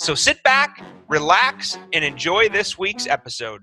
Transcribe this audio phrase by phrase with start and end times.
[0.00, 3.60] So sit back, relax, and enjoy this week's episode.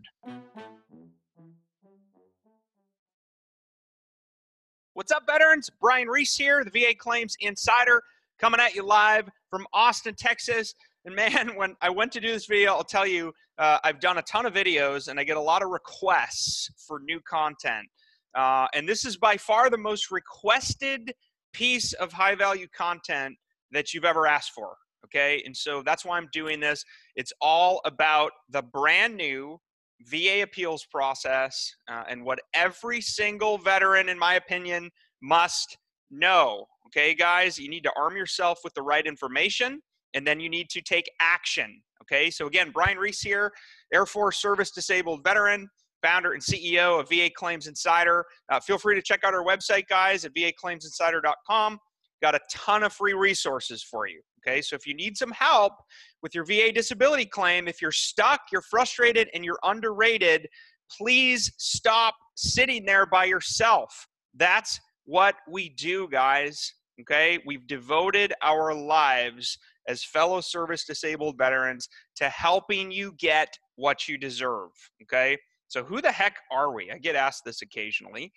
[4.94, 5.72] What's up, veterans?
[5.82, 8.04] Brian Reese here, the VA Claims Insider,
[8.38, 10.76] coming at you live from Austin, Texas.
[11.06, 14.20] And man, when I went to do this video, I'll tell you, uh, I've done
[14.20, 17.88] a ton of videos and I get a lot of requests for new content.
[18.36, 21.16] Uh, and this is by far the most requested
[21.52, 23.36] piece of high value content
[23.72, 24.78] that you've ever asked for.
[25.06, 25.42] Okay.
[25.46, 26.84] And so that's why I'm doing this.
[27.16, 29.60] It's all about the brand new
[30.02, 34.90] VA appeals process uh, and what every single veteran, in my opinion,
[35.22, 35.78] must
[36.12, 36.66] know.
[36.88, 39.82] Okay, guys, you need to arm yourself with the right information
[40.14, 41.82] and then you need to take action.
[42.04, 43.52] Okay, so again, Brian Reese here,
[43.94, 45.68] Air Force Service Disabled Veteran,
[46.02, 48.26] founder and CEO of VA Claims Insider.
[48.50, 51.78] Uh, feel free to check out our website, guys, at vaclaimsinsider.com.
[52.22, 54.22] Got a ton of free resources for you.
[54.40, 55.74] Okay, so if you need some help
[56.22, 60.48] with your VA disability claim, if you're stuck, you're frustrated, and you're underrated,
[60.92, 64.08] please stop sitting there by yourself.
[64.36, 66.74] That's what we do, guys.
[67.02, 69.58] Okay, we've devoted our lives
[69.88, 74.70] as fellow service disabled veterans to helping you get what you deserve.
[75.04, 76.92] Okay, so who the heck are we?
[76.92, 78.32] I get asked this occasionally.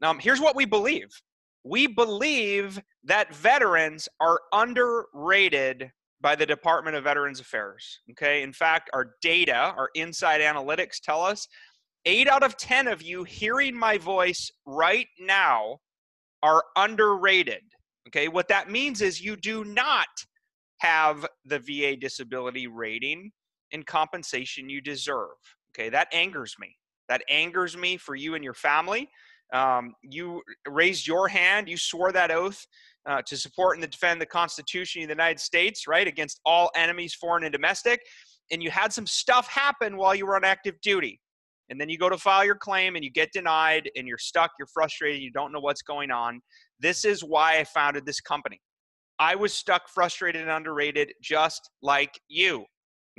[0.00, 1.08] Now, here's what we believe
[1.66, 8.00] we believe that veterans are underrated by the Department of Veterans Affairs.
[8.12, 11.48] Okay, in fact, our data, our inside analytics tell us
[12.04, 15.78] eight out of 10 of you hearing my voice right now
[16.42, 17.62] are underrated.
[18.08, 20.06] Okay, what that means is you do not
[20.78, 23.32] have the VA disability rating
[23.72, 25.34] and compensation you deserve.
[25.72, 26.76] Okay, that angers me.
[27.08, 29.08] That angers me for you and your family.
[29.52, 32.66] Um, you raised your hand, you swore that oath
[33.06, 37.14] uh, to support and defend the Constitution of the United States, right, against all enemies,
[37.14, 38.00] foreign and domestic.
[38.50, 41.20] And you had some stuff happen while you were on active duty.
[41.68, 44.52] And then you go to file your claim and you get denied and you're stuck,
[44.58, 46.40] you're frustrated, you don't know what's going on.
[46.78, 48.60] This is why I founded this company.
[49.18, 52.64] I was stuck, frustrated, and underrated just like you.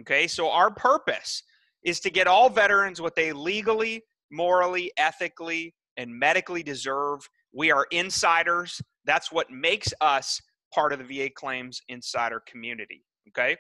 [0.01, 1.41] Okay, so our purpose
[1.83, 7.28] is to get all veterans what they legally, morally, ethically, and medically deserve.
[7.53, 8.81] We are insiders.
[9.06, 10.41] That's what makes us
[10.74, 13.03] part of the VA Claims Insider community.
[13.30, 13.58] Okay.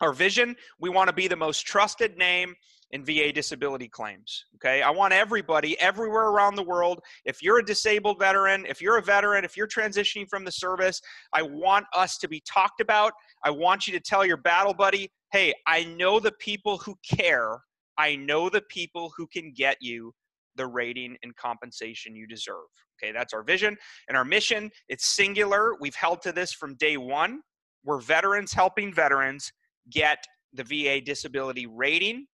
[0.00, 2.54] Our vision we want to be the most trusted name
[2.92, 4.46] in VA disability claims.
[4.56, 4.82] Okay.
[4.82, 9.02] I want everybody everywhere around the world, if you're a disabled veteran, if you're a
[9.02, 11.00] veteran, if you're transitioning from the service,
[11.32, 13.12] I want us to be talked about.
[13.44, 17.60] I want you to tell your battle buddy, hey, I know the people who care.
[17.96, 20.12] I know the people who can get you
[20.56, 22.66] the rating and compensation you deserve.
[23.02, 23.76] Okay, that's our vision
[24.08, 24.70] and our mission.
[24.88, 25.74] It's singular.
[25.80, 27.40] We've held to this from day one.
[27.84, 29.50] We're veterans helping veterans
[29.90, 30.18] get
[30.52, 32.26] the VA disability rating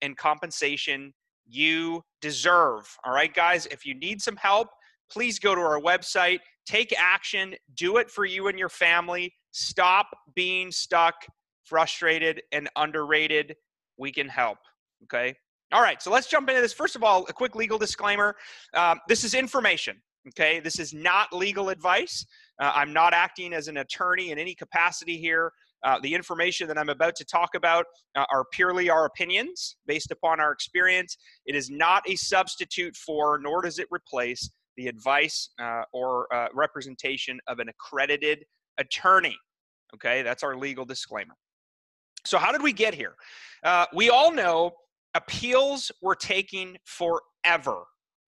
[0.00, 1.12] and compensation
[1.46, 2.88] you deserve.
[3.04, 4.68] All right, guys, if you need some help,
[5.10, 9.32] please go to our website, take action, do it for you and your family.
[9.50, 11.14] Stop being stuck,
[11.64, 13.54] frustrated, and underrated.
[13.98, 14.58] We can help.
[15.04, 15.34] Okay.
[15.72, 16.74] All right, so let's jump into this.
[16.74, 18.36] First of all, a quick legal disclaimer
[18.74, 19.96] um, this is information,
[20.28, 20.60] okay?
[20.60, 22.26] This is not legal advice.
[22.60, 25.50] Uh, I'm not acting as an attorney in any capacity here.
[25.82, 30.10] Uh, the information that I'm about to talk about uh, are purely our opinions based
[30.10, 31.16] upon our experience.
[31.46, 36.48] It is not a substitute for, nor does it replace, the advice uh, or uh,
[36.52, 38.44] representation of an accredited
[38.76, 39.36] attorney.
[39.94, 41.34] Okay, that's our legal disclaimer.
[42.24, 43.14] So, how did we get here?
[43.64, 44.72] Uh, we all know
[45.14, 47.84] appeals were taking forever.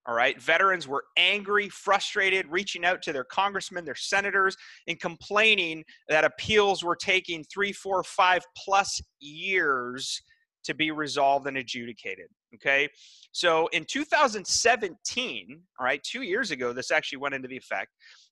[0.07, 0.41] All right.
[0.41, 4.55] Veterans were angry, frustrated, reaching out to their congressmen, their senators,
[4.87, 10.21] and complaining that appeals were taking three, four, five plus years
[10.65, 12.27] to be resolved and adjudicated.
[12.55, 12.89] Okay.
[13.33, 17.91] So in 2017, all right, two years ago, this actually went into the effect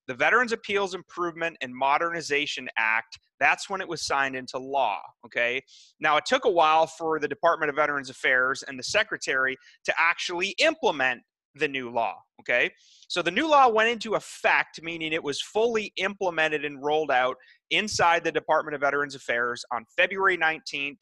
[0.08, 5.00] the Veterans Appeals Improvement and Modernization Act, that's when it was signed into law.
[5.26, 5.60] Okay.
[6.00, 9.94] Now, it took a while for the Department of Veterans Affairs and the Secretary to
[9.98, 11.22] actually implement
[11.54, 12.16] the new law.
[12.40, 12.70] Okay.
[13.08, 17.36] So the new law went into effect, meaning it was fully implemented and rolled out
[17.70, 20.98] inside the Department of Veterans Affairs on February 19th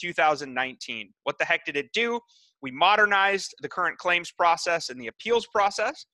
[0.00, 1.12] 2019.
[1.24, 2.20] What the heck did it do?
[2.62, 6.06] We modernized the current claims process and the appeals process.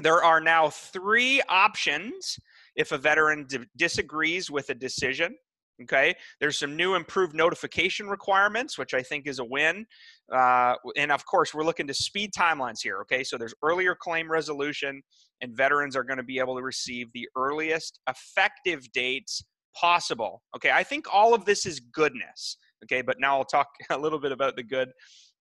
[0.00, 2.38] There are now three options
[2.76, 5.36] if a veteran d- disagrees with a decision.
[5.82, 9.86] Okay, there's some new improved notification requirements, which I think is a win.
[10.32, 12.98] Uh, and of course, we're looking to speed timelines here.
[13.02, 15.00] Okay, so there's earlier claim resolution,
[15.40, 19.44] and veterans are going to be able to receive the earliest effective dates
[19.76, 20.42] possible.
[20.56, 22.56] Okay, I think all of this is goodness.
[22.84, 24.90] Okay, but now I'll talk a little bit about the good,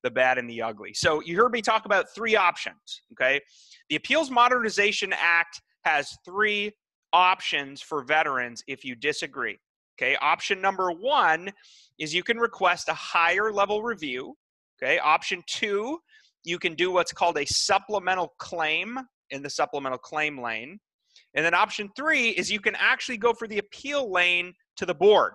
[0.04, 0.94] the bad, and the ugly.
[0.94, 3.02] So you heard me talk about three options.
[3.14, 3.42] Okay,
[3.90, 6.72] the Appeals Modernization Act has three
[7.14, 9.58] options for veterans if you disagree.
[10.00, 11.52] Okay, option number one
[12.00, 14.36] is you can request a higher level review.
[14.82, 15.98] Okay, option two,
[16.44, 19.00] you can do what's called a supplemental claim
[19.32, 20.80] in the supplemental claim lane.
[21.34, 24.94] And then option three is you can actually go for the appeal lane to the
[24.94, 25.34] board,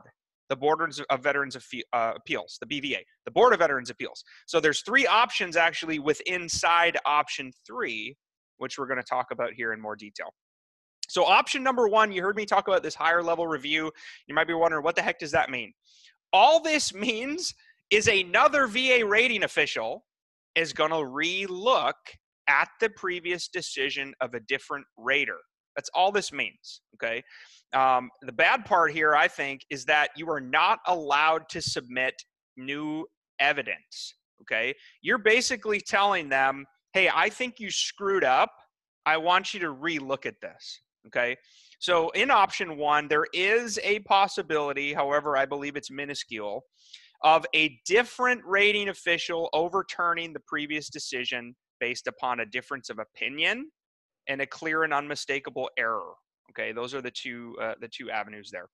[0.53, 4.23] the Board of Veterans uh, Appeals, the BVA, the Board of Veterans Appeals.
[4.45, 8.15] So there's three options actually with inside option three,
[8.59, 10.35] which we're going to talk about here in more detail.
[11.09, 13.91] So option number one, you heard me talk about this higher level review.
[14.27, 15.73] You might be wondering, what the heck does that mean?
[16.35, 17.55] All this means
[17.91, 20.05] is another VA rating official
[20.55, 21.97] is going to re-look
[22.47, 25.39] at the previous decision of a different rater.
[25.77, 26.81] That's all this means.
[26.95, 27.23] Okay.
[27.73, 32.15] Um, the bad part here, I think, is that you are not allowed to submit
[32.57, 33.07] new
[33.41, 34.15] evidence.
[34.43, 34.75] Okay.
[35.01, 38.51] You're basically telling them, hey, I think you screwed up.
[39.07, 40.81] I want you to re-look at this.
[41.07, 41.37] Okay.
[41.79, 46.63] So in option one, there is a possibility, however, I believe it's minuscule,
[47.23, 53.71] of a different rating official overturning the previous decision based upon a difference of opinion
[54.29, 56.13] and a clear and unmistakable error.
[56.51, 58.69] Okay, those are the two uh, the two avenues there.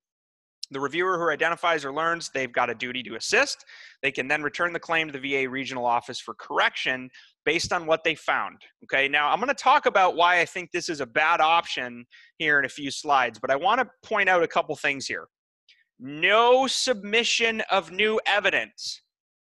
[0.71, 3.65] The reviewer who identifies or learns they've got a duty to assist,
[4.03, 7.09] they can then return the claim to the VA regional office for correction
[7.47, 8.59] based on what they found.
[8.85, 12.05] Okay, now I'm going to talk about why I think this is a bad option
[12.37, 15.29] here in a few slides, but I want to point out a couple things here.
[15.99, 19.03] No submission of new evidence.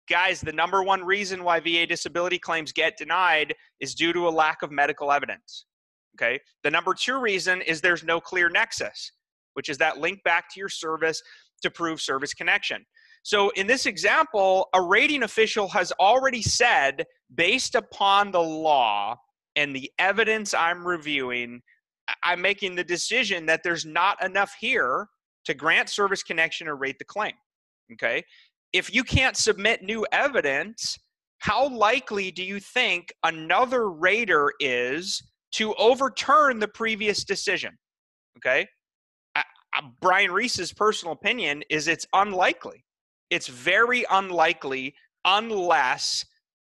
[0.09, 4.31] Guys, the number one reason why VA disability claims get denied is due to a
[4.31, 5.65] lack of medical evidence.
[6.15, 9.11] Okay, the number two reason is there's no clear nexus,
[9.53, 11.21] which is that link back to your service
[11.61, 12.85] to prove service connection.
[13.23, 19.17] So in this example, a rating official has already said, based upon the law
[19.55, 21.61] and the evidence I'm reviewing,
[22.23, 25.07] I'm making the decision that there's not enough here
[25.45, 27.33] to grant service connection or rate the claim.
[27.93, 28.23] Okay.
[28.71, 30.97] If you can't submit new evidence,
[31.39, 35.21] how likely do you think another rater is
[35.53, 37.77] to overturn the previous decision?
[38.37, 38.67] Okay.
[40.01, 42.83] Brian Reese's personal opinion is it's unlikely.
[43.29, 46.25] It's very unlikely unless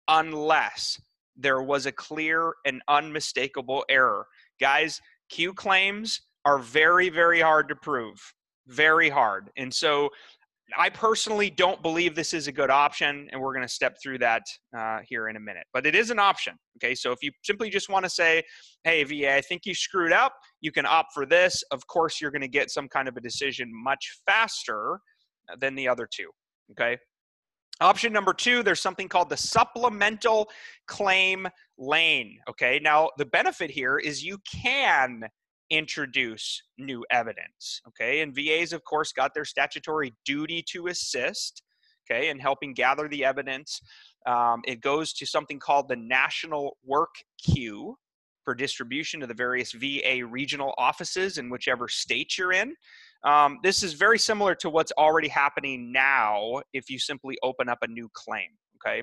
[0.08, 1.00] unless
[1.36, 4.26] there was a clear and unmistakable error.
[4.60, 5.00] Guys,
[5.30, 8.18] CUE claims are very very hard to prove.
[8.68, 9.50] Very hard.
[9.56, 10.10] And so
[10.76, 14.18] I personally don't believe this is a good option, and we're going to step through
[14.18, 14.42] that
[14.76, 15.66] uh, here in a minute.
[15.72, 16.54] But it is an option.
[16.78, 18.42] Okay, so if you simply just want to say,
[18.84, 21.62] "Hey, VA, I think you screwed up," you can opt for this.
[21.70, 25.00] Of course, you're going to get some kind of a decision much faster
[25.58, 26.30] than the other two.
[26.72, 26.98] Okay.
[27.80, 30.48] Option number two, there's something called the supplemental
[30.86, 32.38] claim lane.
[32.48, 32.80] Okay.
[32.82, 35.24] Now, the benefit here is you can
[35.72, 37.80] introduce new evidence.
[37.88, 38.20] Okay.
[38.20, 41.62] And VAs, of course, got their statutory duty to assist.
[42.08, 42.28] Okay.
[42.28, 43.80] In helping gather the evidence.
[44.26, 47.96] Um, it goes to something called the National Work Queue
[48.44, 52.74] for distribution to the various VA regional offices in whichever state you're in.
[53.24, 57.78] Um, this is very similar to what's already happening now if you simply open up
[57.82, 58.48] a new claim.
[58.84, 59.02] Okay.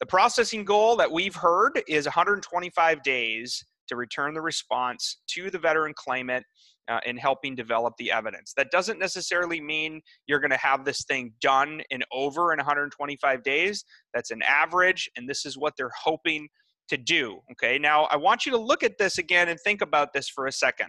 [0.00, 5.58] The processing goal that we've heard is 125 days to return the response to the
[5.58, 6.44] veteran claimant
[6.88, 8.52] uh, in helping develop the evidence.
[8.56, 13.42] That doesn't necessarily mean you're going to have this thing done and over in 125
[13.42, 13.84] days.
[14.12, 16.48] That's an average, and this is what they're hoping
[16.88, 17.38] to do.
[17.52, 20.46] Okay, now I want you to look at this again and think about this for
[20.46, 20.88] a second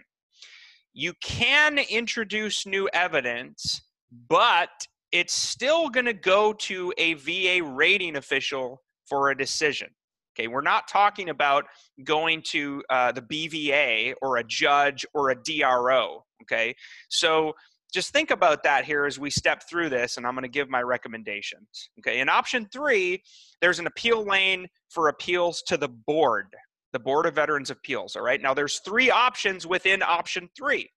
[0.94, 3.82] you can introduce new evidence,
[4.28, 4.70] but
[5.10, 9.88] it's still going to go to a VA rating official for a decision.
[10.34, 11.64] Okay, we're not talking about
[12.02, 16.24] going to uh, the BVA or a judge or a DRO.
[16.42, 16.74] Okay,
[17.08, 17.54] so
[17.92, 20.68] just think about that here as we step through this, and I'm going to give
[20.68, 21.90] my recommendations.
[22.00, 23.22] Okay, in option three,
[23.60, 26.48] there's an appeal lane for appeals to the board
[26.94, 28.16] the Board of Veterans Appeals.
[28.16, 28.40] All right.
[28.40, 30.88] Now, there's three options within option three.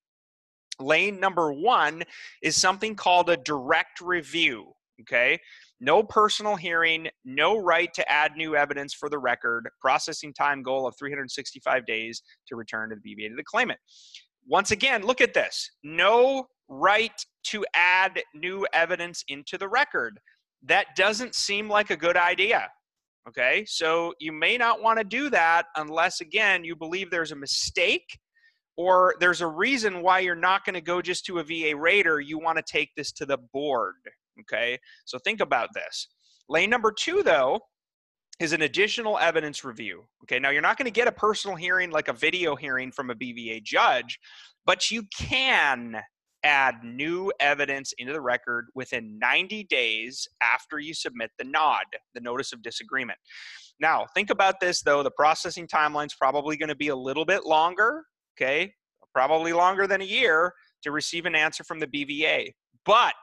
[0.80, 2.04] Lane number one
[2.44, 4.74] is something called a direct review.
[5.02, 5.40] Okay.
[5.80, 10.88] No personal hearing, no right to add new evidence for the record, processing time goal
[10.88, 13.80] of 365 days to return to the BVA to the claimant.
[14.48, 20.20] Once again, look at this no right to add new evidence into the record.
[20.64, 22.70] That doesn't seem like a good idea.
[23.28, 27.36] Okay, so you may not want to do that unless, again, you believe there's a
[27.36, 28.18] mistake
[28.78, 32.22] or there's a reason why you're not going to go just to a VA rater.
[32.22, 33.96] You want to take this to the board.
[34.42, 36.08] Okay, so think about this.
[36.50, 37.60] Lane number two, though,
[38.40, 40.04] is an additional evidence review.
[40.24, 43.10] Okay, now you're not going to get a personal hearing like a video hearing from
[43.10, 44.20] a BVA judge,
[44.66, 46.02] but you can
[46.44, 52.22] add new evidence into the record within 90 days after you submit the NOD, the
[52.22, 53.18] Notice of Disagreement.
[53.80, 57.26] Now, think about this though, the processing timeline is probably going to be a little
[57.26, 58.04] bit longer,
[58.40, 58.72] okay?
[59.14, 60.54] Probably longer than a year
[60.84, 62.52] to receive an answer from the BVA.
[62.86, 63.16] But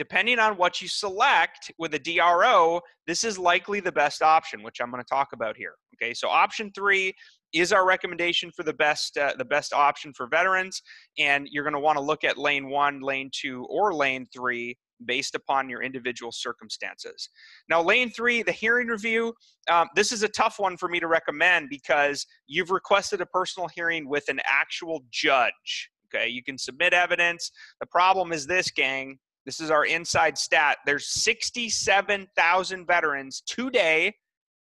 [0.00, 4.80] depending on what you select with a DRO, this is likely the best option, which
[4.80, 5.74] I'm going to talk about here.
[5.94, 7.12] Okay, so option three
[7.52, 10.80] is our recommendation for the best uh, the best option for veterans,
[11.18, 14.74] and you're going to want to look at lane one, lane two, or lane three
[15.04, 17.28] based upon your individual circumstances.
[17.68, 19.34] Now, lane three, the hearing review,
[19.70, 23.68] um, this is a tough one for me to recommend because you've requested a personal
[23.74, 25.90] hearing with an actual judge.
[26.08, 27.50] Okay, you can submit evidence.
[27.80, 30.78] The problem is this, gang, this is our inside stat.
[30.86, 34.14] There's 67,000 veterans today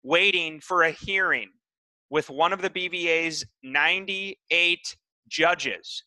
[0.03, 1.49] waiting for a hearing
[2.09, 6.03] with one of the BVA's 98 judges.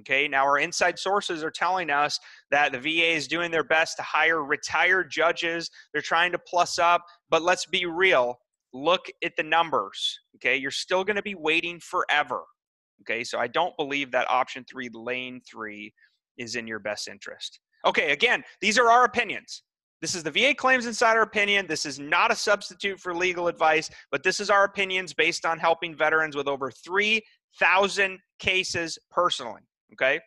[0.00, 2.18] Okay, now our inside sources are telling us
[2.50, 5.70] that the VA is doing their best to hire retired judges.
[5.92, 8.38] They're trying to plus up, but let's be real.
[8.72, 10.18] Look at the numbers.
[10.36, 12.44] Okay, you're still going to be waiting forever.
[13.02, 15.92] Okay, so I don't believe that option three, lane three,
[16.38, 17.58] is in your best interest.
[17.86, 19.62] Okay, again, these are our opinions.
[20.00, 21.66] This is the VA Claims Insider opinion.
[21.66, 25.58] This is not a substitute for legal advice, but this is our opinions based on
[25.58, 29.60] helping veterans with over 3,000 cases personally.
[29.92, 30.20] Okay.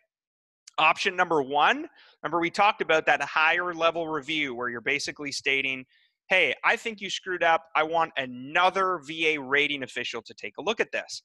[0.78, 1.86] Option number one,
[2.22, 5.84] remember we talked about that higher level review where you're basically stating,
[6.28, 7.64] hey, I think you screwed up.
[7.76, 11.22] I want another VA rating official to take a look at this.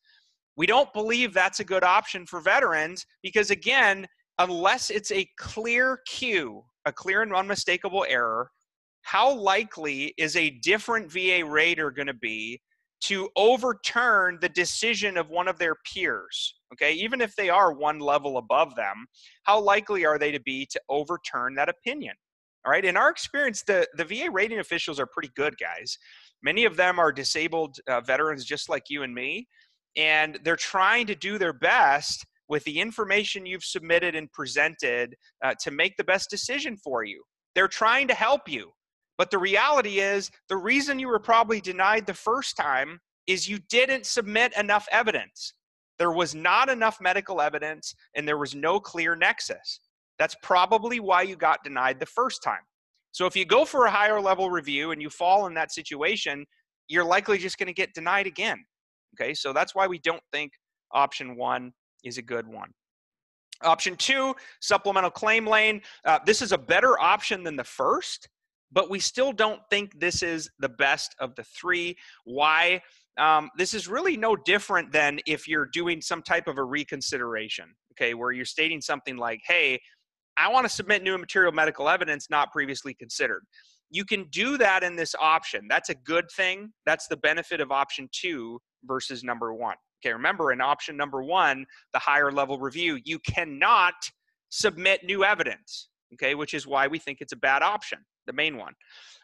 [0.55, 4.07] We don't believe that's a good option for veterans because, again,
[4.39, 8.49] unless it's a clear cue, a clear and unmistakable error,
[9.01, 12.59] how likely is a different VA rater going to be
[13.01, 16.55] to overturn the decision of one of their peers?
[16.73, 19.05] Okay, even if they are one level above them,
[19.43, 22.15] how likely are they to be to overturn that opinion?
[22.65, 25.97] All right, in our experience, the, the VA rating officials are pretty good, guys.
[26.43, 29.47] Many of them are disabled uh, veterans just like you and me,
[29.95, 35.53] and they're trying to do their best with the information you've submitted and presented uh,
[35.61, 37.23] to make the best decision for you.
[37.55, 38.71] They're trying to help you.
[39.17, 43.59] But the reality is, the reason you were probably denied the first time is you
[43.69, 45.53] didn't submit enough evidence.
[45.99, 49.81] There was not enough medical evidence and there was no clear nexus.
[50.17, 52.61] That's probably why you got denied the first time.
[53.11, 56.45] So if you go for a higher level review and you fall in that situation,
[56.87, 58.63] you're likely just going to get denied again.
[59.19, 60.51] Okay, so that's why we don't think
[60.93, 61.71] option one
[62.03, 62.71] is a good one.
[63.61, 65.81] Option two, supplemental claim lane.
[66.05, 68.29] Uh, this is a better option than the first,
[68.71, 71.97] but we still don't think this is the best of the three.
[72.23, 72.81] Why?
[73.17, 77.65] Um, this is really no different than if you're doing some type of a reconsideration,
[77.93, 79.79] okay, where you're stating something like, hey,
[80.37, 83.43] I want to submit new material medical evidence not previously considered.
[83.89, 85.67] You can do that in this option.
[85.67, 86.71] That's a good thing.
[86.85, 89.75] That's the benefit of option two versus number one.
[90.03, 93.95] Okay, remember in option number one, the higher level review, you cannot
[94.49, 98.57] submit new evidence, okay, which is why we think it's a bad option, the main
[98.57, 98.73] one.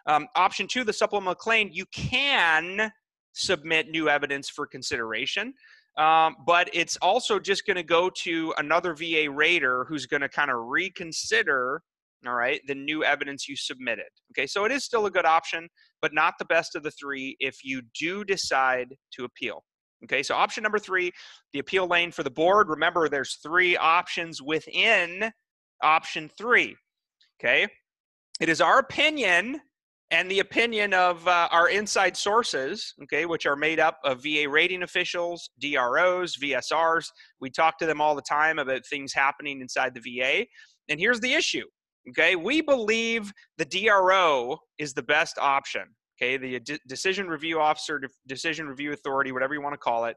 [0.07, 2.91] Um, option two, the supplemental claim, you can
[3.33, 5.53] submit new evidence for consideration.
[5.97, 10.29] Um, but it's also just going to go to another VA rater who's going to
[10.29, 11.81] kind of reconsider,
[12.27, 14.05] all right, the new evidence you submitted.
[14.31, 15.69] Okay, so it is still a good option,
[16.01, 19.63] but not the best of the three if you do decide to appeal.
[20.05, 21.11] Okay, so option number three,
[21.53, 22.69] the appeal lane for the board.
[22.69, 25.31] Remember, there's three options within
[25.83, 26.75] option three.
[27.39, 27.67] Okay,
[28.39, 29.59] it is our opinion
[30.11, 34.47] and the opinion of uh, our inside sources, okay, which are made up of VA
[34.47, 37.07] rating officials, DROs, VSRs.
[37.41, 40.45] We talk to them all the time about things happening inside the VA.
[40.89, 41.65] And here's the issue,
[42.09, 45.83] okay, we believe the DRO is the best option
[46.21, 50.15] okay, the uh, decision review officer, decision review authority, whatever you want to call it,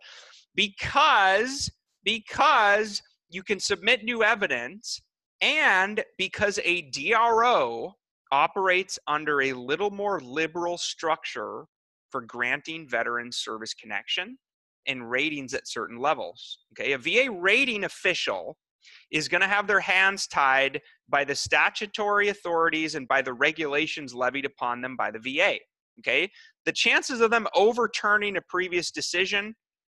[0.55, 1.71] because
[2.05, 5.01] because you can submit new evidence
[5.41, 7.93] and because a DRO
[8.33, 11.65] operates under a little more liberal structure
[12.11, 14.39] for granting veteran service connection
[14.87, 16.61] and ratings at certain levels.
[16.73, 18.57] Okay, a VA rating official
[19.11, 24.15] is going to have their hands tied by the statutory authorities and by the regulations
[24.15, 25.57] levied upon them by the VA.
[26.01, 26.31] Okay,
[26.65, 29.55] the chances of them overturning a previous decision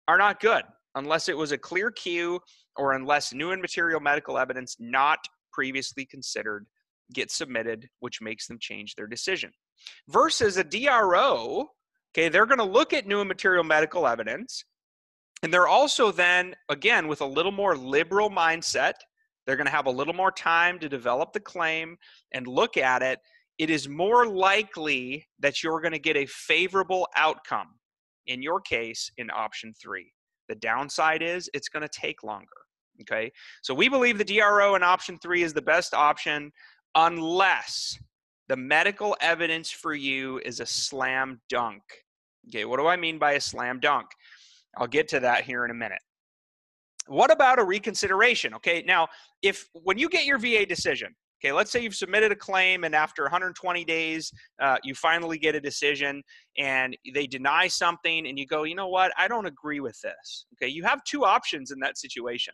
[0.07, 0.63] are not good
[0.95, 2.39] unless it was a clear cue
[2.75, 5.19] or unless new and material medical evidence not
[5.53, 6.65] previously considered
[7.13, 9.51] gets submitted, which makes them change their decision.
[10.09, 11.69] Versus a DRO,
[12.13, 14.65] okay, they're going to look at new and material medical evidence
[15.43, 18.93] and they're also then, again, with a little more liberal mindset,
[19.45, 21.97] they're going to have a little more time to develop the claim
[22.31, 23.19] and look at it.
[23.57, 27.75] It is more likely that you're going to get a favorable outcome
[28.27, 30.11] in your case in option three.
[30.49, 32.47] The downside is it's going to take longer.
[33.01, 33.31] Okay.
[33.61, 36.51] So we believe the DRO in option three is the best option
[36.95, 37.97] unless
[38.47, 41.81] the medical evidence for you is a slam dunk.
[42.49, 42.65] Okay.
[42.65, 44.07] What do I mean by a slam dunk?
[44.77, 46.01] I'll get to that here in a minute.
[47.07, 48.53] What about a reconsideration?
[48.55, 49.07] Okay, now
[49.41, 52.93] if when you get your VA decision, okay, let's say you've submitted a claim and
[52.93, 54.31] after 120 days
[54.61, 56.21] uh, you finally get a decision
[56.57, 60.45] and they deny something and you go, you know what, I don't agree with this.
[60.53, 62.53] Okay, you have two options in that situation.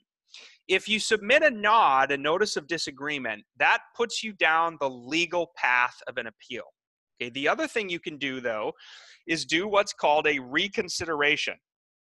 [0.67, 5.51] If you submit a nod, a notice of disagreement, that puts you down the legal
[5.55, 6.63] path of an appeal.
[7.19, 8.73] Okay, the other thing you can do though
[9.27, 11.55] is do what's called a reconsideration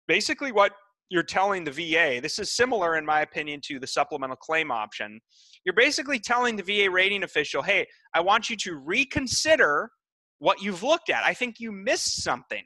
[0.08, 0.74] basically what
[1.10, 5.20] you're telling the VA, this is similar, in my opinion, to the supplemental claim option.
[5.66, 9.90] You're basically telling the VA rating official, hey, I want you to reconsider
[10.40, 11.24] what you've looked at.
[11.24, 12.64] I think you missed something.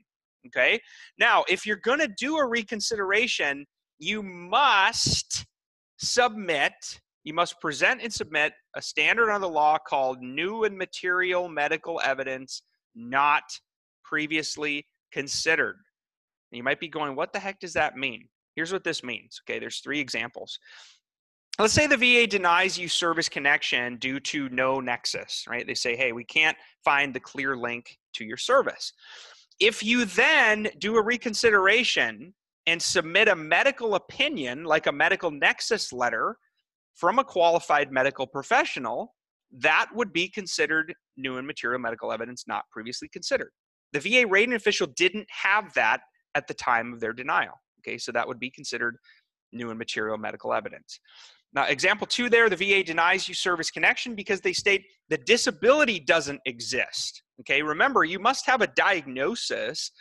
[0.48, 0.80] Okay.
[1.20, 3.66] Now, if you're going to do a reconsideration,
[4.00, 5.46] you must
[5.98, 6.74] submit,
[7.24, 12.00] you must present and submit a standard under the law called new and material medical
[12.04, 12.62] evidence
[12.96, 13.44] not
[14.04, 15.76] previously considered.
[16.52, 18.28] And you might be going, what the heck does that mean?
[18.56, 19.42] Here's what this means.
[19.44, 20.60] Okay, there's three examples.
[21.60, 25.66] Let's say the VA denies you service connection due to no nexus, right?
[25.66, 28.94] They say, hey, we can't find the clear link to your service.
[29.60, 32.34] If you then do a reconsideration
[32.68, 36.38] and submit a medical opinion, like a medical nexus letter
[36.94, 39.16] from a qualified medical professional,
[39.52, 43.52] that would be considered new and material medical evidence not previously considered.
[43.94, 46.02] The VA rating official didn't have that
[46.38, 47.60] at the time of their denial.
[47.80, 48.98] Okay, so that would be considered
[49.52, 51.00] new and material medical evidence.
[51.54, 56.00] Now, example two there, the VA denies you service connection because they state the disability
[56.00, 57.24] doesn't exist.
[57.42, 59.92] Okay, remember, you must have a diagnosis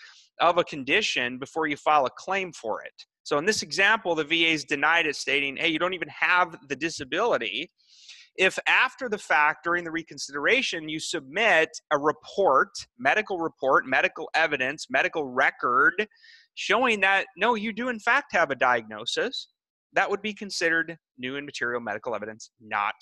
[0.40, 2.92] of a condition before you file a claim for it.
[3.22, 6.56] So in this example, the VA is denied it, stating, hey, you don't even have
[6.68, 7.70] the disability.
[8.38, 14.86] If after the fact, during the reconsideration, you submit a report, medical report, medical evidence,
[14.90, 16.06] medical record
[16.54, 19.48] showing that no, you do in fact have a diagnosis,
[19.92, 22.94] that would be considered new and material medical evidence not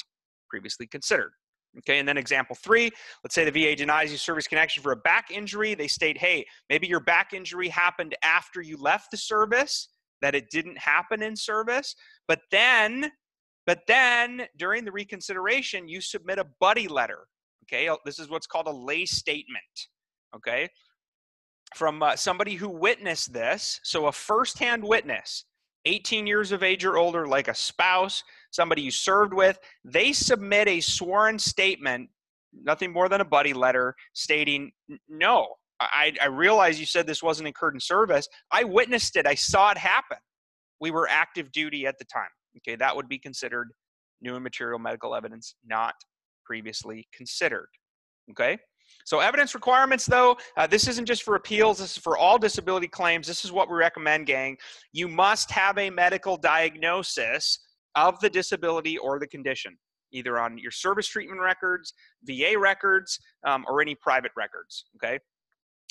[0.48, 1.32] previously considered.
[1.78, 2.90] Okay, and then example three,
[3.24, 5.74] let's say the VA denies you service connection for a back injury.
[5.74, 9.88] They state, hey, maybe your back injury happened after you left the service,
[10.22, 11.96] that it didn't happen in service,
[12.28, 13.10] but then
[13.66, 17.26] but then during the reconsideration, you submit a buddy letter.
[17.64, 19.64] Okay, uh, this is what's called a lay statement.
[20.36, 20.68] Okay,
[21.74, 23.80] from uh, somebody who witnessed this.
[23.82, 25.44] So a firsthand witness,
[25.86, 30.68] 18 years of age or older, like a spouse, somebody you served with, they submit
[30.68, 32.08] a sworn statement,
[32.62, 34.70] nothing more than a buddy letter, stating,
[35.08, 35.48] no,
[35.80, 38.28] I, I realize you said this wasn't incurred in service.
[38.52, 39.26] I witnessed it.
[39.26, 40.18] I saw it happen.
[40.80, 42.28] We were active duty at the time.
[42.58, 43.70] Okay, that would be considered
[44.20, 45.94] new and material medical evidence not
[46.44, 47.68] previously considered.
[48.30, 48.58] Okay,
[49.04, 51.78] so evidence requirements, though, uh, this isn't just for appeals.
[51.78, 53.26] This is for all disability claims.
[53.26, 54.56] This is what we recommend, gang.
[54.92, 57.58] You must have a medical diagnosis
[57.94, 59.76] of the disability or the condition,
[60.12, 61.92] either on your service treatment records,
[62.24, 64.86] VA records, um, or any private records.
[64.96, 65.18] Okay.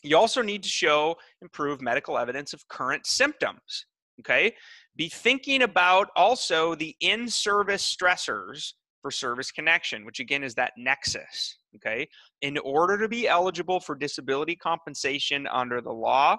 [0.04, 3.86] You also need to show improved medical evidence of current symptoms.
[4.20, 4.54] Okay
[4.96, 10.74] be thinking about also the in service stressors for service connection, which again is that
[10.78, 11.58] nexus.
[11.76, 12.08] Okay.
[12.42, 16.38] In order to be eligible for disability compensation under the law,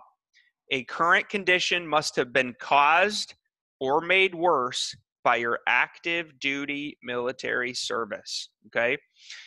[0.71, 3.35] a current condition must have been caused
[3.81, 8.51] or made worse by your active duty military service.
[8.67, 8.97] Okay.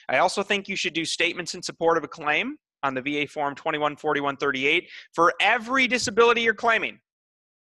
[0.10, 3.26] I also think you should do statements in support of a claim on the VA
[3.28, 7.00] Form 214138 for every disability you're claiming.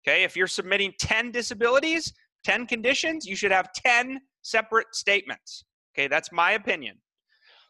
[0.06, 2.12] Okay, if you're submitting 10 disabilities,
[2.44, 5.64] 10 conditions, you should have 10 separate statements.
[5.96, 6.96] Okay, that's my opinion.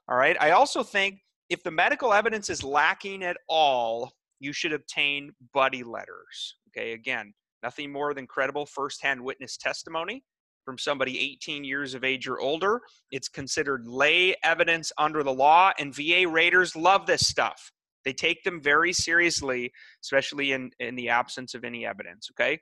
[0.09, 0.37] All right.
[0.41, 5.83] I also think if the medical evidence is lacking at all, you should obtain buddy
[5.83, 6.57] letters.
[6.69, 6.93] Okay.
[6.93, 10.23] Again, nothing more than credible firsthand witness testimony
[10.65, 12.81] from somebody 18 years of age or older.
[13.11, 17.71] It's considered lay evidence under the law, and VA raters love this stuff.
[18.05, 22.29] They take them very seriously, especially in, in the absence of any evidence.
[22.33, 22.59] Okay.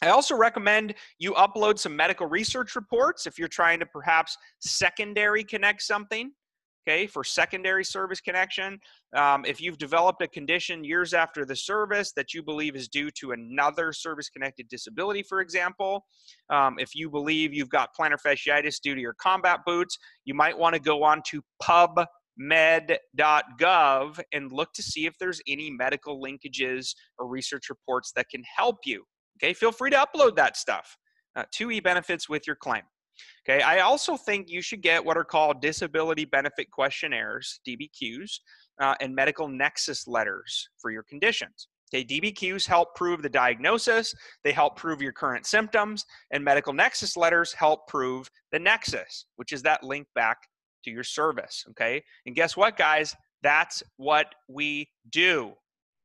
[0.00, 5.42] I also recommend you upload some medical research reports if you're trying to perhaps secondary
[5.42, 6.30] connect something
[6.88, 8.78] okay, for secondary service connection.
[9.14, 13.10] Um, if you've developed a condition years after the service that you believe is due
[13.20, 16.06] to another service connected disability, for example,
[16.50, 20.56] um, if you believe you've got plantar fasciitis due to your combat boots, you might
[20.56, 21.42] want to go on to
[22.40, 28.42] pubmed.gov and look to see if there's any medical linkages or research reports that can
[28.56, 29.04] help you.
[29.38, 30.96] Okay, feel free to upload that stuff
[31.36, 32.82] uh, to e-benefits with your claim.
[33.48, 38.30] Okay, I also think you should get what are called disability benefit questionnaires, DBQs,
[38.80, 41.68] uh, and medical nexus letters for your conditions.
[41.92, 47.16] Okay, DBQs help prove the diagnosis, they help prove your current symptoms, and medical nexus
[47.16, 50.36] letters help prove the nexus, which is that link back
[50.84, 51.64] to your service.
[51.70, 53.14] Okay, and guess what, guys?
[53.42, 55.52] That's what we do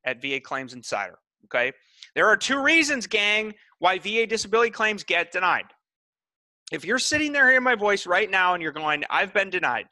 [0.05, 1.17] at VA Claims Insider.
[1.45, 1.71] Okay,
[2.15, 5.65] there are two reasons, gang, why VA disability claims get denied
[6.73, 9.85] if you're sitting there hearing my voice right now and you're going, I've been denied,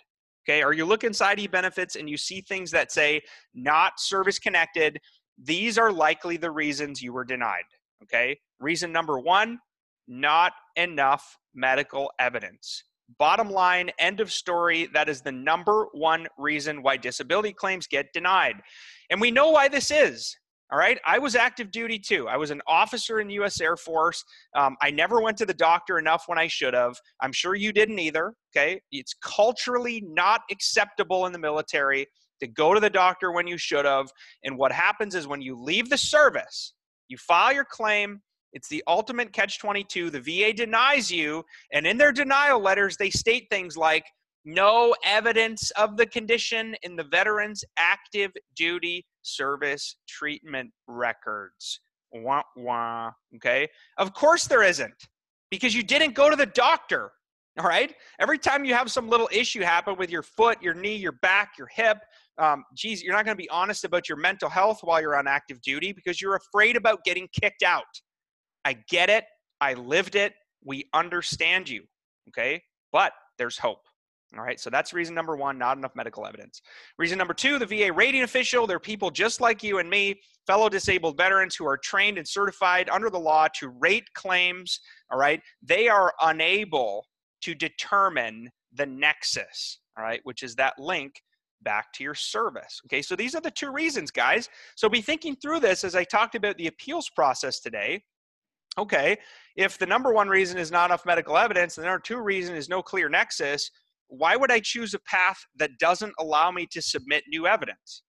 [0.44, 3.22] okay, or you look inside e benefits and you see things that say
[3.54, 4.98] not service connected,
[5.42, 7.66] these are likely the reasons you were denied,
[8.04, 8.40] okay?
[8.60, 9.60] Reason number one,
[10.08, 12.84] not enough medical evidence.
[13.18, 14.88] Bottom line, end of story.
[14.94, 18.56] That is the number one reason why disability claims get denied.
[19.10, 20.36] And we know why this is.
[20.72, 20.98] All right.
[21.06, 22.30] I was active duty too.
[22.30, 23.60] I was an officer in the U.S.
[23.60, 24.24] Air Force.
[24.56, 26.96] Um, I never went to the doctor enough when I should have.
[27.22, 28.34] I'm sure you didn't either.
[28.56, 28.80] Okay.
[28.90, 32.08] It's culturally not acceptable in the military
[32.40, 34.10] to go to the doctor when you should have.
[34.46, 36.74] And what happens is when you leave the service,
[37.10, 38.22] you file your claim.
[38.54, 40.10] It's the ultimate catch 22.
[40.10, 41.44] The VA denies you.
[41.72, 44.06] And in their denial letters, they state things like,
[44.46, 51.80] no evidence of the condition in the veteran's active duty service treatment records.
[52.12, 53.12] Wah, wah.
[53.36, 53.68] Okay.
[53.98, 55.08] Of course there isn't
[55.50, 57.12] because you didn't go to the doctor.
[57.60, 57.94] All right.
[58.20, 61.52] Every time you have some little issue happen with your foot, your knee, your back,
[61.58, 61.98] your hip,
[62.38, 65.28] um, geez, you're not going to be honest about your mental health while you're on
[65.28, 67.84] active duty because you're afraid about getting kicked out.
[68.66, 69.26] I get it.
[69.60, 70.34] I lived it.
[70.64, 71.84] We understand you.
[72.30, 72.62] Okay.
[72.92, 73.82] But there's hope.
[74.38, 76.62] All right, so that's reason number one, not enough medical evidence.
[76.98, 80.70] Reason number two, the VA rating official, they're people just like you and me, fellow
[80.70, 84.80] disabled veterans who are trained and certified under the law to rate claims.
[85.12, 87.06] All right, they are unable
[87.42, 91.22] to determine the nexus, all right, which is that link
[91.62, 92.80] back to your service.
[92.86, 94.48] Okay, so these are the two reasons, guys.
[94.76, 98.02] So be thinking through this as I talked about the appeals process today.
[98.78, 99.18] Okay,
[99.58, 102.56] if the number one reason is not enough medical evidence, and the number two reason
[102.56, 103.70] is no clear nexus,
[104.08, 108.04] why would I choose a path that doesn't allow me to submit new evidence?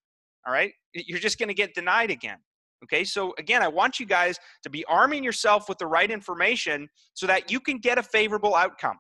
[0.47, 0.73] All right.
[0.95, 2.39] You're just going to get denied again.
[2.85, 3.05] Okay.
[3.05, 7.27] So, again, I want you guys to be arming yourself with the right information so
[7.27, 8.99] that you can get a favorable outcome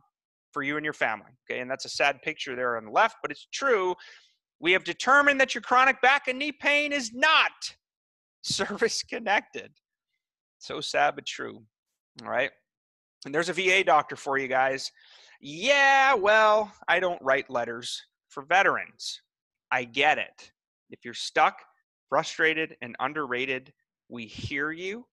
[0.52, 1.32] for you and your family.
[1.50, 1.60] Okay.
[1.60, 3.94] And that's a sad picture there on the left, but it's true.
[4.60, 7.50] We have determined that your chronic back and knee pain is not
[8.42, 9.72] service connected.
[10.62, 11.60] So sad, but true.
[12.22, 12.52] All right.
[13.24, 14.92] And there's a VA doctor for you guys.
[15.40, 19.22] Yeah, well, I don't write letters for veterans.
[19.72, 20.52] I get it.
[20.90, 21.56] If you're stuck,
[22.08, 23.72] frustrated, and underrated,
[24.08, 25.04] we hear you.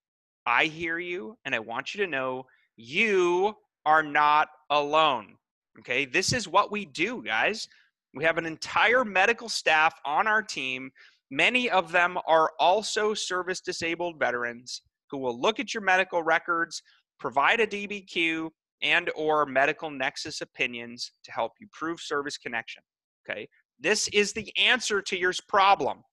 [0.46, 1.36] I hear you.
[1.46, 2.46] And I want you to know
[2.78, 3.56] you
[3.88, 5.34] are not alone.
[5.80, 6.06] Okay.
[6.06, 7.68] This is what we do, guys.
[8.14, 10.92] We have an entire medical staff on our team.
[11.32, 16.82] Many of them are also service disabled veterans who will look at your medical records,
[17.20, 18.50] provide a DBQ,
[18.82, 22.82] and or medical nexus opinions to help you prove service connection
[23.30, 23.48] okay?
[23.80, 26.04] This is the answer to your problem.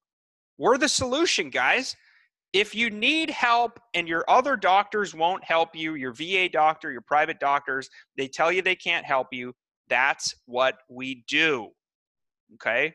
[0.57, 1.95] We're the solution guys.
[2.53, 7.01] If you need help and your other doctors won't help you your va doctor your
[7.01, 9.53] private doctors they tell you they can't help you
[9.89, 11.69] that's what we do
[12.55, 12.93] okay?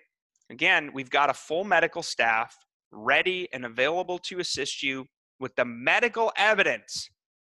[0.51, 2.57] Again we've got a full medical staff
[2.91, 5.07] ready and available to assist you
[5.43, 7.11] with the medical evidence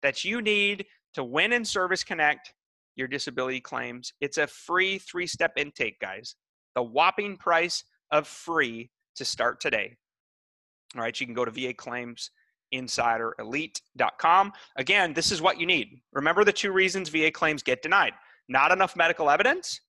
[0.02, 2.52] that you need to win in Service Connect
[2.96, 4.12] your disability claims.
[4.20, 6.34] It's a free three step intake, guys.
[6.74, 9.96] The whopping price of free to start today.
[10.96, 12.30] All right, you can go to VA Claims
[12.72, 14.52] Insider Elite.com.
[14.76, 16.00] Again, this is what you need.
[16.12, 18.12] Remember the two reasons VA claims get denied
[18.48, 19.80] not enough medical evidence,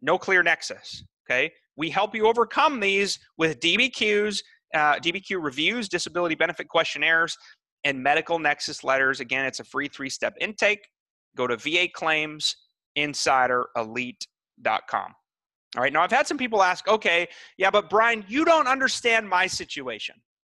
[0.00, 1.04] no clear nexus.
[1.26, 1.52] Okay.
[1.76, 4.42] We help you overcome these with DBQs,
[4.74, 7.36] uh, DBQ reviews, disability benefit questionnaires,
[7.84, 9.20] and medical nexus letters.
[9.20, 10.86] Again, it's a free three step intake.
[11.36, 12.56] Go to VA Claims
[12.96, 15.14] Insider Elite.com.
[15.76, 15.92] All right.
[15.92, 17.28] Now, I've had some people ask, okay,
[17.58, 20.14] yeah, but Brian, you don't understand my situation.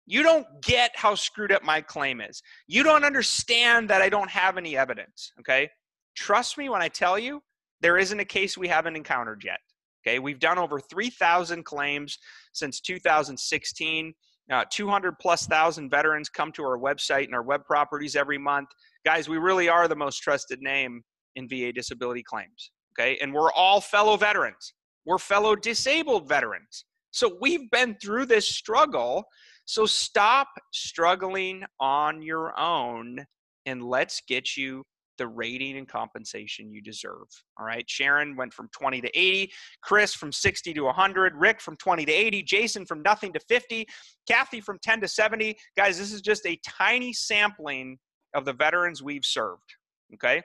[0.06, 2.42] You don't get how screwed up my claim is.
[2.66, 5.32] You don't understand that I don't have any evidence.
[5.40, 5.68] Okay.
[6.16, 7.42] Trust me when I tell you,
[7.80, 9.58] there isn't a case we haven't encountered yet.
[10.06, 10.18] Okay.
[10.18, 12.18] We've done over 3,000 claims
[12.52, 14.14] since 2016.
[14.50, 18.68] Uh, 200 plus thousand veterans come to our website and our web properties every month.
[19.04, 21.02] Guys, we really are the most trusted name
[21.36, 22.72] in VA disability claims.
[22.98, 23.16] Okay.
[23.22, 26.84] And we're all fellow veterans, we're fellow disabled veterans.
[27.12, 29.24] So we've been through this struggle.
[29.64, 33.24] So stop struggling on your own
[33.66, 34.84] and let's get you
[35.20, 37.28] the rating and compensation you deserve.
[37.58, 37.88] All right.
[37.88, 39.52] Sharon went from 20 to 80,
[39.82, 43.86] Chris from 60 to 100, Rick from 20 to 80, Jason from nothing to 50,
[44.26, 45.56] Kathy from 10 to 70.
[45.76, 47.98] Guys, this is just a tiny sampling
[48.34, 49.74] of the veterans we've served.
[50.14, 50.42] Okay.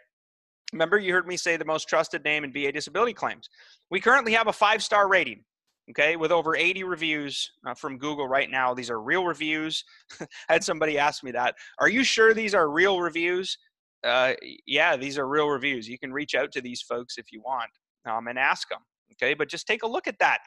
[0.74, 3.50] Remember, you heard me say the most trusted name in VA disability claims.
[3.90, 5.46] We currently have a five star rating,
[5.92, 8.74] okay, with over 80 reviews uh, from Google right now.
[8.74, 9.86] These are real reviews.
[10.20, 11.56] I had somebody ask me that.
[11.80, 13.58] Are you sure these are real reviews?
[14.04, 14.34] Uh,
[14.68, 15.88] yeah, these are real reviews.
[15.88, 17.70] You can reach out to these folks if you want
[18.10, 18.80] um, and ask them,
[19.14, 19.34] okay?
[19.34, 20.40] But just take a look at that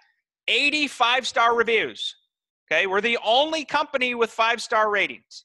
[0.46, 2.14] 85 star reviews,
[2.70, 2.86] okay?
[2.86, 5.44] We're the only company with five star ratings,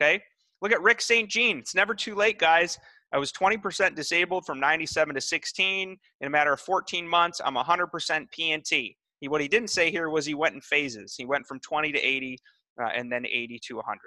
[0.00, 0.22] okay?
[0.60, 1.28] Look at Rick St.
[1.28, 1.58] Jean.
[1.58, 2.78] It's never too late, guys.
[3.12, 5.96] I was 20% disabled from 97 to 16.
[6.20, 8.96] In a matter of 14 months, I'm 100% P&T.
[9.20, 11.14] He, what he didn't say here was he went in phases.
[11.16, 12.38] He went from 20 to 80
[12.82, 14.00] uh, and then 80 to 100.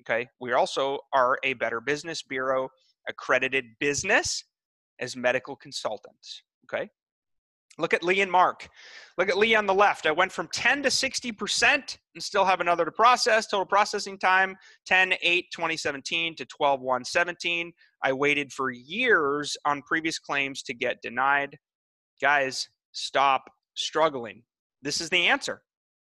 [0.00, 0.28] Okay.
[0.40, 2.68] We also are a Better Business Bureau
[3.08, 4.44] accredited business
[5.00, 6.42] as medical consultants.
[6.64, 6.90] Okay.
[7.78, 8.68] Look at Lee and Mark.
[9.16, 10.06] Look at Lee on the left.
[10.06, 13.46] I went from 10 to 60% and still have another to process.
[13.46, 17.72] Total processing time 10 8 2017 to 12 1 17.
[18.02, 21.56] I waited for years on previous claims to get denied.
[22.20, 24.42] Guys, stop struggling.
[24.82, 25.62] This is the answer.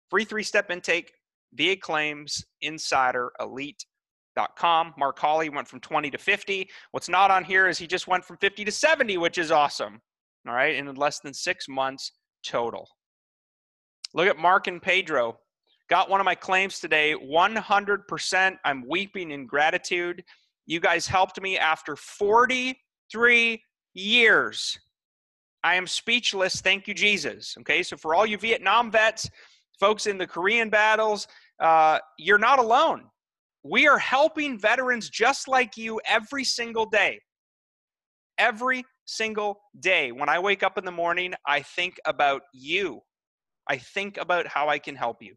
[0.09, 1.13] Free three step intake,
[1.53, 3.31] VA claims, insider,
[4.37, 4.93] elite.com.
[4.97, 6.69] Mark Hawley went from 20 to 50.
[6.91, 10.01] What's not on here is he just went from 50 to 70, which is awesome
[10.47, 12.11] all right, in less than six months
[12.43, 12.87] total.
[14.13, 15.37] Look at Mark and Pedro.
[15.89, 18.57] Got one of my claims today, 100%.
[18.65, 20.23] I'm weeping in gratitude.
[20.65, 23.61] You guys helped me after 43
[23.93, 24.79] years.
[25.63, 26.61] I am speechless.
[26.61, 27.55] Thank you, Jesus.
[27.59, 29.29] Okay, so for all you Vietnam vets,
[29.79, 31.27] folks in the Korean battles,
[31.59, 33.03] uh, you're not alone.
[33.63, 37.19] We are helping veterans just like you every single day.
[38.37, 40.11] Every single day.
[40.11, 43.01] When I wake up in the morning, I think about you.
[43.67, 45.35] I think about how I can help you.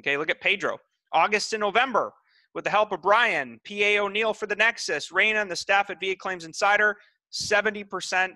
[0.00, 0.78] Okay, look at Pedro.
[1.12, 2.12] August and November,
[2.54, 6.00] with the help of Brian, PA O'Neill for the Nexus, Raina, and the staff at
[6.00, 6.96] VA Claims Insider,
[7.32, 8.30] 70%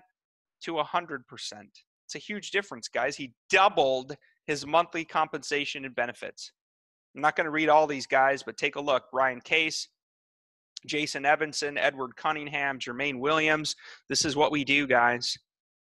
[0.63, 1.21] to 100%.
[2.05, 3.15] It's a huge difference, guys.
[3.17, 6.51] He doubled his monthly compensation and benefits.
[7.15, 9.05] I'm not going to read all these guys, but take a look.
[9.11, 9.87] Brian Case,
[10.85, 13.75] Jason Evanson, Edward Cunningham, Jermaine Williams.
[14.09, 15.37] This is what we do, guys.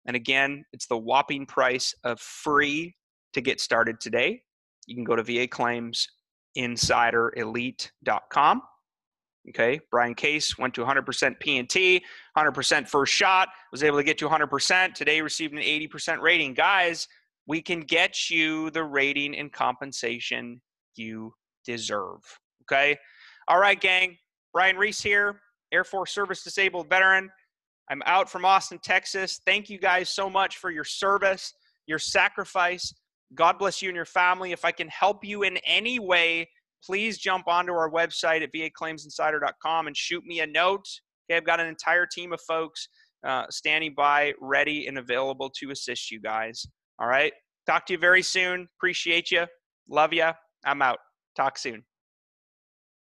[0.07, 2.95] And again, it's the whopping price of free
[3.33, 4.41] to get started today.
[4.87, 6.07] You can go to VA Claims
[6.55, 7.31] Insider
[9.47, 12.03] Okay, Brian Case went to 100% P&T,
[12.37, 14.93] 100% first shot, was able to get to 100%.
[14.93, 16.53] Today received an 80% rating.
[16.53, 17.07] Guys,
[17.47, 20.61] we can get you the rating and compensation
[20.95, 21.33] you
[21.65, 22.19] deserve.
[22.63, 22.97] Okay,
[23.47, 24.17] all right, gang.
[24.53, 25.39] Brian Reese here,
[25.71, 27.29] Air Force Service Disabled Veteran.
[27.91, 29.41] I'm out from Austin, Texas.
[29.45, 31.53] Thank you guys so much for your service,
[31.87, 32.93] your sacrifice.
[33.35, 34.51] God bless you and your family.
[34.51, 36.49] If I can help you in any way,
[36.83, 40.85] please jump onto our website at vaclaimsinsider.com and shoot me a note.
[41.29, 42.87] Okay, I've got an entire team of folks
[43.25, 46.65] uh, standing by, ready and available to assist you guys.
[46.99, 47.33] All right.
[47.65, 48.67] Talk to you very soon.
[48.77, 49.45] Appreciate you.
[49.89, 50.31] Love you.
[50.63, 50.99] I'm out.
[51.35, 51.83] Talk soon.